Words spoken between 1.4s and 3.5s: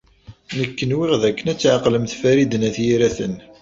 ad tɛeqlemt Farid n At Yiraten.